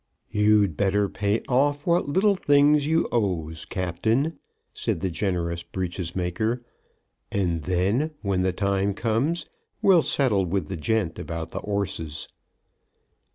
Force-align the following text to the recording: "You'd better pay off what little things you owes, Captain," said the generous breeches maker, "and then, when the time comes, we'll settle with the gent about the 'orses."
"You'd 0.31 0.75
better 0.77 1.07
pay 1.07 1.41
off 1.47 1.85
what 1.85 2.09
little 2.09 2.33
things 2.33 2.87
you 2.87 3.07
owes, 3.11 3.65
Captain," 3.65 4.39
said 4.73 4.99
the 5.01 5.11
generous 5.11 5.61
breeches 5.61 6.15
maker, 6.15 6.63
"and 7.31 7.61
then, 7.65 8.09
when 8.23 8.41
the 8.41 8.51
time 8.51 8.95
comes, 8.95 9.45
we'll 9.79 10.01
settle 10.01 10.47
with 10.47 10.69
the 10.69 10.75
gent 10.75 11.19
about 11.19 11.51
the 11.51 11.59
'orses." 11.59 12.27